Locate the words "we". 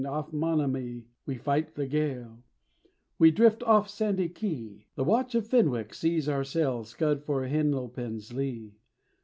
1.27-1.37, 3.19-3.29